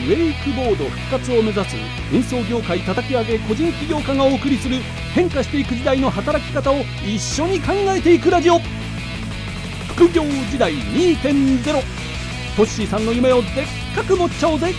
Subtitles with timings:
[0.00, 1.76] ウェイクボード復活を目指す
[2.12, 4.76] 運送業界叩き上げ個人起業家がお送りする
[5.14, 8.60] 変化していく時代の働き方を一緒に考えていくラジオ。
[9.88, 11.82] 副業時代2.0
[12.56, 14.72] トッシーさんの夢をでっかく持っちゃおうぜ。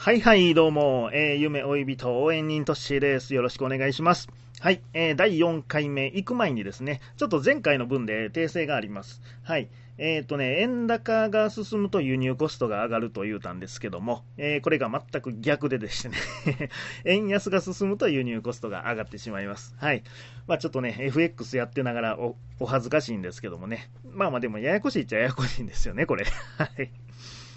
[0.00, 3.34] はいはい、どうも、えー、夢追い人応援人トッシーです。
[3.34, 4.28] よろしくお願いします。
[4.60, 9.20] はい、えー、第4回目行く前にですね、ちょっと前回の分で訂正があります。
[9.42, 9.68] はい。
[9.98, 16.16] えっ、ー、とね、円高が進むと輸入コストが上がると言うたんですけども、えー、これが全く逆ででしてね
[17.04, 19.74] 円安が進むと輸入コストが上がってしまいます。
[19.78, 20.04] はい。
[20.46, 23.90] まあちょっとね、FX やってながらおお恥ずかしいんですけどもね。
[24.12, 26.24] まあまあでもややこしいっちゃややこしいんですよね、これ。
[26.56, 26.88] はい。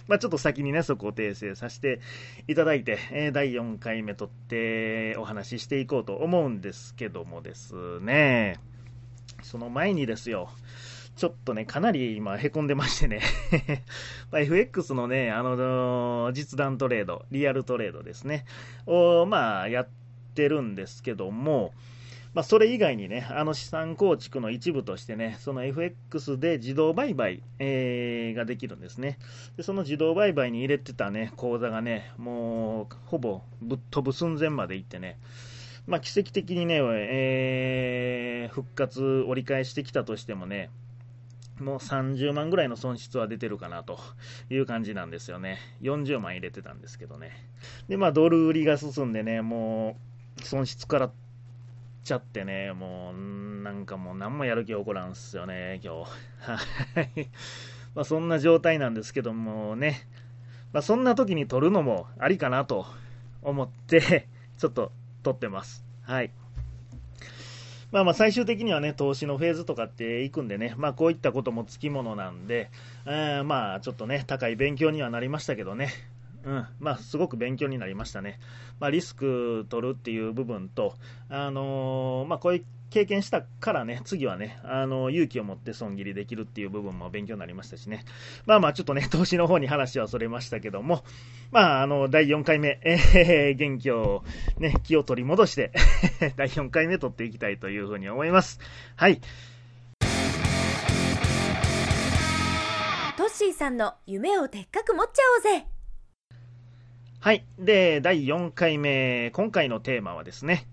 [0.08, 2.00] まあ、ちょっと先にね、そこを訂正させて
[2.48, 8.60] いただいて、え、第4回目撮ってお話ししていこうと思うんですけどもですね、
[9.42, 10.50] その前にですよ、
[11.16, 13.22] ちょっとね、かなり今、へこんでましてね。
[14.32, 18.46] ま FX のね、あの、実弾トレード、リアルトレードですね、
[18.86, 19.90] を、まあ、やっ
[20.36, 21.74] てるんですけども、
[22.34, 29.20] まあ、それ以外にね、あの資産構築の一部としてね、その FX で自動売買、えー、ができるんですね
[29.58, 29.64] で。
[29.64, 35.20] その自動売買に入れてたね、口座がね、もうほぼぶっ飛ぶ寸前までいってね、
[35.88, 40.70] まあ、奇跡的にね、えー、復活、折り返してきたとしてもね、
[41.60, 44.00] もう30万ぐらいの損失は出てるかなと
[44.50, 45.60] いう感じなんですよね。
[45.82, 47.32] 40万入れてたんですけどね。
[47.90, 49.98] で、まあ、ドル売りが進んでね、も
[50.40, 51.12] う、損失から
[52.04, 56.12] ちゃってね、もう、なんかもう何もやる気起こらんすよね、今日。
[56.96, 57.30] はい。
[57.94, 60.08] まあそんな状態なんですけどもね、
[60.74, 62.86] まあそんな時に撮るのもありかなと
[63.42, 64.28] 思って、
[64.58, 64.92] ちょっと
[65.24, 65.86] 撮ってます。
[66.04, 66.32] はい。
[67.92, 72.72] まあまあ最終的にはね、投資のフェーズとかっていくんでね、まあこういったこともつきものなんで、
[73.06, 75.90] えー、まあちょっとね、高い勉強にはなりましたけどね、
[76.44, 78.40] うん、まあ、すごく勉強になりましたね。
[78.80, 80.96] まあ、リスク取るっていう部分と、
[81.30, 88.04] あのー、まあ、こういう経験したからね、次はね、あのー、勇気を持って損切りできるっていう部分も勉強になりましたしね。
[88.46, 91.04] まあまあ、ちょっとね、 投資の方に話はそれましたけども、
[91.52, 94.24] まあ、あの、第4回目、えー、元気を、
[94.58, 95.72] ね、気を取り戻して
[96.36, 98.60] 第4回目取っていきたいというふうに思います。
[98.98, 99.22] はい。
[103.18, 105.81] トッシーさんの夢をでっかく持っちゃおうぜ
[107.24, 107.46] はい。
[107.60, 110.66] で、第4回目、今回のテーマはですね、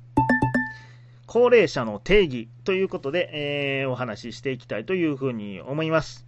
[1.27, 6.27] 高齢者の定義ということで、えー、お話ししていきたいというふうに思います。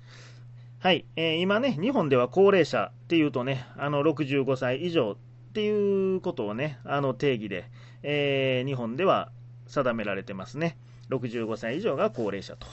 [0.79, 1.07] はい。
[1.17, 5.17] えー、今ね、日本では高齢者っていうとね、あの、65歳以上っ
[5.55, 7.71] ていうことをね、あの定義で、
[8.03, 9.33] えー、日本では
[9.69, 10.77] 定められてますね。
[11.09, 12.67] 65歳以上が高齢者と。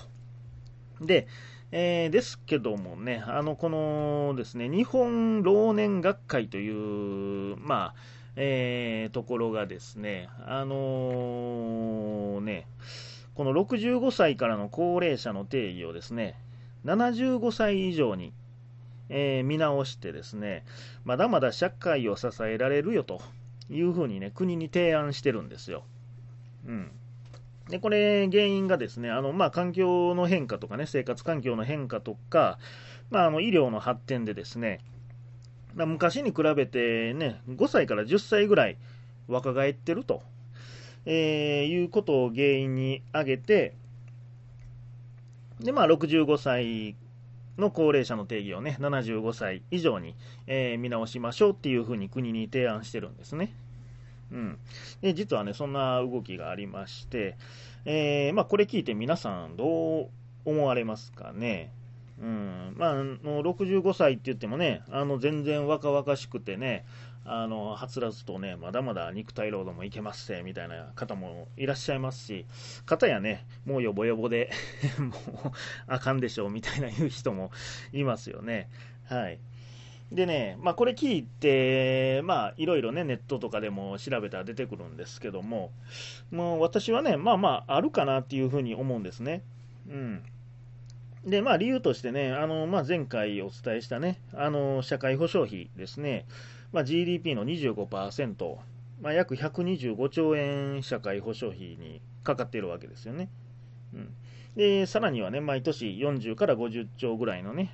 [1.00, 1.28] で、
[1.72, 7.96] えー、ですけどもね、あの、このですね、日本老年学会という、まあ、
[8.38, 12.68] えー、ところがですね、あのー、ね、
[13.36, 16.36] この65歳からの高齢者の定義をですね、
[16.86, 18.32] 75歳以上に、
[19.10, 20.64] えー、見直してですね、
[21.04, 23.22] まだまだ社会を支えられるよと
[23.70, 25.84] いうふうにね、国に提案してるんですよ。
[26.66, 26.92] うん。
[27.70, 32.60] で、これ、原因がですね、あの、まあ、環境の変化とかね、生活環境の変化とか、
[33.10, 34.80] まあ、あの、医療の発展でですね、
[35.76, 38.78] ま、昔に比べてね、5歳から10歳ぐらい
[39.28, 40.24] 若返ってると、
[41.06, 43.76] えー、いうことを原因に挙げて、
[45.60, 46.96] で、まあ、65歳
[47.58, 50.16] の高齢者の定義をね、75歳以上に、
[50.48, 53.54] えー、見直しましょうっていうふうに国に提案してるんですね。
[54.32, 54.58] うん、
[55.02, 57.38] で実はね、そんな動きがありまして、
[57.86, 60.10] えー、まあ、これ聞いて皆さんどう
[60.46, 61.72] 思われますかね？
[62.20, 66.84] うんまあ、の65歳って言ってもね、あの全然若々しくてね、
[67.26, 72.46] あのはつらつとね、まだまだ肉体労働もいけますせみたいな方もいらっしゃいますし、
[72.86, 74.50] 方やね、もうよぼよぼで
[74.98, 75.52] もう
[75.88, 77.52] あかんでしょうみたいな言う人も
[77.94, 78.70] いますよね。
[79.06, 79.40] はい。
[80.12, 85.72] でね、まあ、これ聞いて、まあ、いろいろね、ネットとかでも調べたら出てくるんですけども、
[86.32, 89.44] もう私はね、まあまあ、あるかなっていうふうに思うんですね。
[89.90, 90.24] うん。
[91.26, 96.26] で、まあ、理由としてね、あのまあ、前回お伝えしたね、あの社会保障費ですね、
[96.72, 98.56] まあ、GDP の25%、
[99.02, 103.30] まあ、約125兆円社会保障費にかかっているわけですよね。
[103.94, 104.14] うん、
[104.56, 107.74] で、さらにはね、毎年40から50兆ぐらいのね、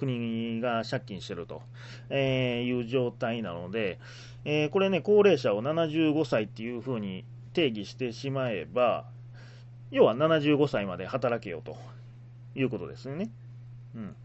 [0.00, 1.62] 国が借金してると、
[2.08, 3.98] えいう状態なので、
[4.44, 9.06] えこれね、高齢者を75歳っていうふうに定義してしまえば、
[9.90, 11.76] 要は75歳まで働けよと
[12.54, 13.30] いうことですよね。
[13.94, 14.16] うん。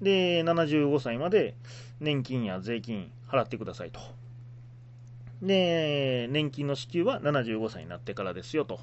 [0.00, 1.54] で、75歳まで
[2.00, 4.00] 年金や税金払ってくださいと。
[5.42, 8.80] で、年金の支給は75歳になってからですよと。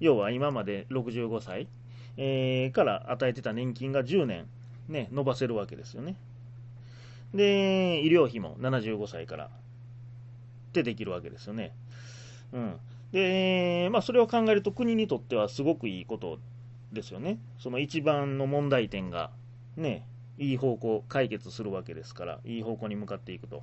[0.00, 1.68] 要は今まで65歳、
[2.16, 4.46] えー、から与えてた年金が10年、
[4.88, 6.16] ね、伸ばせるわけですよね。
[7.34, 9.48] で、医療費も75歳からっ
[10.72, 11.72] てできるわけですよね。
[12.52, 12.76] うん。
[13.12, 16.38] で、まあ、それを考えると国にとってはすごくいいこと
[16.92, 17.38] ですよね。
[17.58, 19.30] その一番の問題点が、
[19.76, 20.06] ね、
[20.38, 23.62] いい方向、解決するわけですから、いい方向に向かっていくと。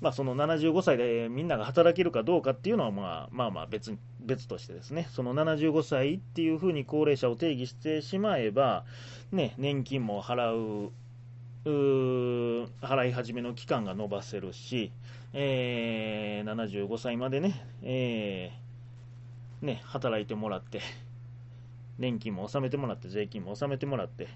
[0.00, 8.84] まあ、その75歳でみんなが働けるかどうかっていうのは、まあ、まあまあ別別としてですね、その75歳っていうふうに高齢者を定義してしまえば、
[9.32, 10.92] ね、年金も払う、
[11.66, 14.90] う払い始めの期間が延ばせるし、
[15.34, 20.80] えー、75歳までね、えー、ね、働いてもらって、
[21.98, 24.28] 年金も納めてもらって、税金も納めてもらって、っ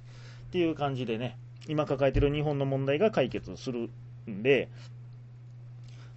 [0.53, 3.89] ていう感じでね、今抱えてる日本の問題が解決する
[4.31, 4.69] んで、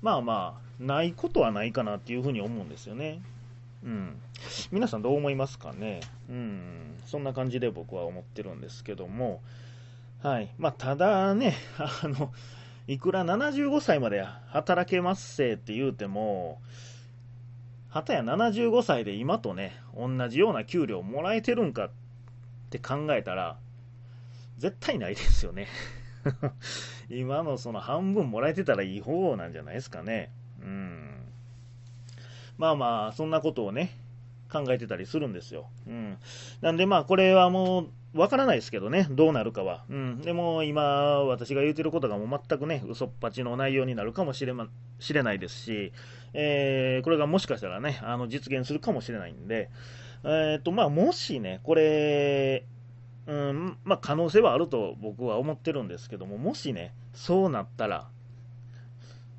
[0.02, 3.22] まあまあ、ないことはないかなっていうふうに思うんですよね。
[3.84, 4.20] うん。
[4.72, 6.02] 皆さんどう思いますかね？
[6.30, 6.96] うん。
[7.06, 9.42] そんな感じで僕は思ってるんですけども、
[10.22, 10.50] はい。
[10.58, 12.32] まあ、ただね、 あの、
[12.88, 16.62] いくら75歳まで働けますせって言うても、
[17.90, 21.90] はたや75歳で今とね、同じような給料もらえてるんかっ
[22.70, 23.58] て考えたら、
[24.58, 25.68] 絶対ないですよね。
[27.10, 30.32] 今のその半分もらえてたらいい方なんじゃないですかね。
[30.62, 31.08] うん。
[32.58, 33.92] まあまあ、そんなことをね、
[34.52, 35.70] 考えてたりするんですよ。
[35.88, 36.18] うん。
[36.62, 39.84] なんでまあ、これはもう、わからないですけどね、どうなるかは。
[39.90, 40.22] うん。
[40.22, 40.82] でも今、
[41.26, 44.68] 私が言うてることがもう全くね、嘘っぱちの内容になるかもしれ,、ま、
[45.00, 45.92] しれないですし、
[46.34, 49.70] えー、これがもしかしたらね、あの実現するかもしれないんで、
[50.24, 52.66] えっ、ー、と、まあ、もしね、これ、
[53.28, 58.08] うんまあ、可能性はあると僕は思ってるんですけども、もしね、そうなったら、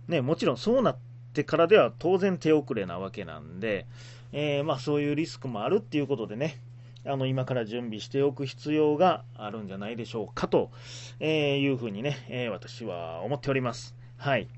[0.09, 0.97] ね、もちろんそうなっ
[1.33, 3.87] てからでは当然手遅れなわけなんで、
[4.33, 6.61] えー、まあ、そういうリスクもあるっていうことでね、
[7.07, 10.71] あの今から準備しておく必要があるんじゃないでしょうかと、
[11.19, 13.95] え、いうふうにね、えー、私は思っております。
[14.19, 14.49] はい。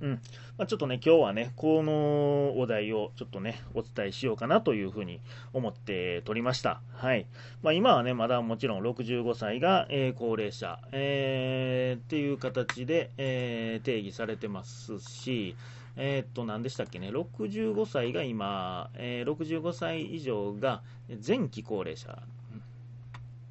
[0.00, 0.10] うん。
[0.56, 5.20] まあ、ちょっとね、今日はね、このお題をちょっとね、お伝えしようかなというふうに
[5.52, 6.80] 思って撮りました。
[6.94, 7.26] はい。
[7.62, 15.56] まあ、今はね、まだもちろん65歳が、えー、高齢者、えー、っていう形で、えー、定義されてますし、
[15.96, 20.82] え、っと、何でしたっけね、65歳が今、えー、65歳以上が
[21.26, 22.22] 前期高齢者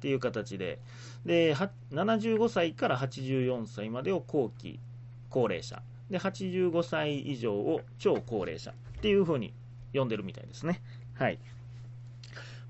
[0.00, 0.80] ていう形で、
[1.24, 1.54] で、
[1.92, 4.80] 75歳から84歳までを後期
[5.28, 5.82] 高齢者。
[6.10, 9.54] で、85歳以上を超高齢者っていう風に
[9.94, 10.82] 呼んでるみたいですね。
[11.14, 11.38] はい。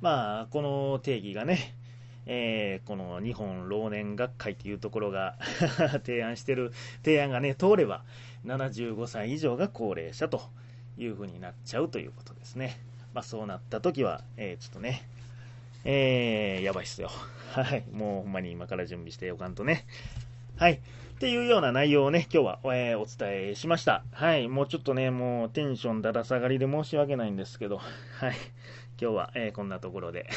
[0.00, 1.74] まあ、この定義がね、
[2.26, 5.36] えー、この日本老年学会っていうところが
[6.04, 6.72] 提案してる
[7.02, 8.04] 提案がね、通れば、
[8.46, 10.42] 75歳以上が高齢者と
[10.96, 12.78] いう風になっちゃうということですね。
[13.14, 15.02] まあ、そうなった時は、えー、ちょっとね、
[15.84, 17.10] えー、やばいっすよ。
[17.52, 17.84] はい。
[17.90, 19.86] もうほんまに今から準備しておかんとね。
[20.60, 20.72] はい。
[20.72, 20.78] っ
[21.18, 24.04] ていうような内容をね、今日は、えー、お伝えしました。
[24.12, 24.46] はい。
[24.46, 27.78] もうちょっとね、もうテンションだだ下がりで申し訳ないんですけど、
[28.20, 28.34] はい。
[29.00, 30.28] 今日は、えー、こんなところで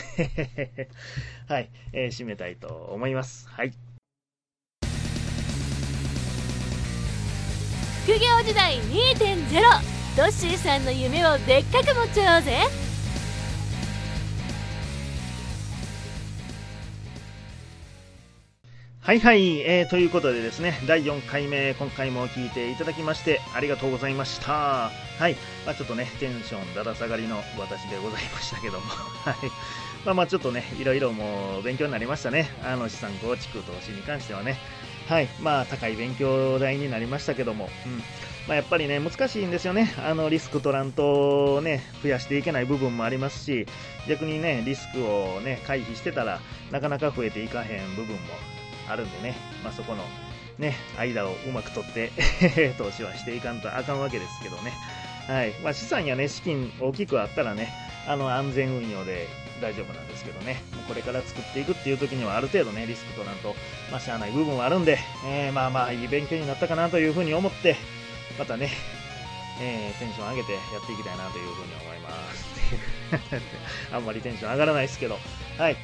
[1.50, 3.50] はい、えー、締めたいと思います。
[3.50, 3.74] はい。
[8.06, 9.62] 副業時代2.0
[10.16, 12.83] ドッシーさんの夢をでっかく持っちゃおうぜ
[19.04, 24.92] はいはい、えー、ということでですね、第4回目、今回も聞いていただきまして、ありがとうございました。
[24.92, 24.92] は
[25.28, 28.86] い、まあ、ちょっとね、テンションだだ下がりの私でございましたけども、
[29.28, 29.36] はい。
[30.06, 32.50] まあまあちょっとね、いろいろもう勉強になりましたね。
[32.64, 34.58] あの資産構築投資に関してはね。
[35.10, 37.98] はい、まあ高い勉強代になりましたけども、うん。
[38.48, 39.94] まあ、やっぱりね、難しいんですよね。
[39.98, 43.68] あのリスク取らんとね、増やしていけない部分もありますし、
[44.08, 46.40] 逆にね、リスクをね、回避してたら
[46.72, 48.53] なかなか増えていかへん部分も
[48.90, 50.04] あるんでね、まあ、そこの、
[50.58, 52.12] ね、間をうまく取って
[52.78, 54.74] 投資はしていかんとあかんわけですけどね。
[55.28, 57.74] はいまあ、資産や、ね、資金大きくあったらね、
[58.08, 59.28] あの安全運用で
[59.62, 63.56] 大丈夫なんですけどね、これから作っていくっていう時にはある程度ね、リスクとなんと、
[63.90, 67.78] まあ、しゃあない部分はあるんで、えー、まあまあいい勉強になったかなというふうに思って、
[68.38, 68.70] またね、
[69.62, 72.54] えー、テンション上げてやっていきたいなというふうに思います。
[73.94, 75.18] あんまりテンション上がらないですけど、
[75.58, 75.78] はい。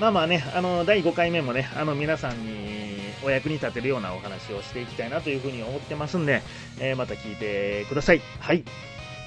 [0.00, 6.42] まあまあね、あの、第5回目もね、あの、皆さんにお役に立てるようなお話をしていきたいなというふうに思ってますんで、
[6.80, 8.20] えー、また聞いてください。
[8.40, 8.64] はい。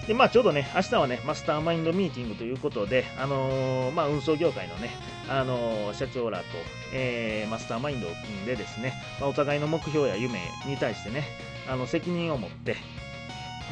[0.07, 4.89] で、まあ、ちょうどね、明日はね、マスターマインドミーティングということで、あのー、まあ、運送業界のね、
[5.29, 6.45] あのー、社長らと、
[6.93, 11.23] えー、マスターマインドを組んでですね、まあ、お互いの目標や夢に対してね、
[11.69, 12.75] あの、責任を持って、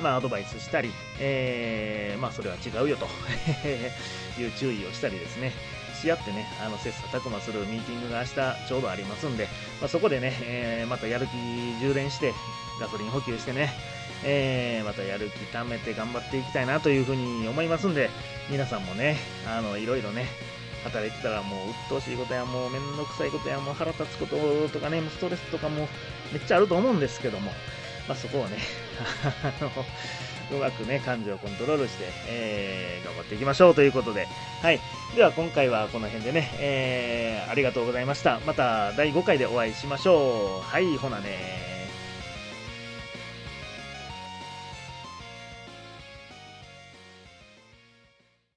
[0.02, 3.06] まあ、アドバイスしたり、えー、まあ、それは違うよと
[4.42, 5.54] いう注意をしたりですね、
[5.96, 9.48] し合ってね、あの、切磋琢磨するミーティングが明日ちょうどありますんで、
[9.82, 11.32] まあ、そこでね、えー、またやる気
[11.80, 12.34] 充電して、
[12.80, 13.74] ガソリン補給してね、
[14.24, 18.10] えー、またやる気貯めて頑張っていきたいなというふうに思いますんで、
[18.50, 20.28] 皆さんもね、あの、いろいろね、
[20.86, 24.38] 働いてたらもう鬱陶しいことやもうめんどくさいことやもう腹立つこと
[24.70, 25.88] とかね、ストレスとかも
[26.32, 27.52] めっちゃあると思うんですけども、
[28.08, 28.58] まあ、そこをね、
[30.52, 34.28] うまくね、感情をコントロールして、えー、頑張っていきましょうということで、
[34.62, 34.80] はい。
[35.16, 38.40] では今回はこの辺でね、えー、ありがとうございました。
[38.46, 40.70] また第5回でお会いしましょう。
[40.70, 41.75] はい、ほなね